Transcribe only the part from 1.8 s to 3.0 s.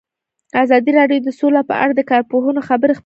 اړه د کارپوهانو خبرې خپرې کړي.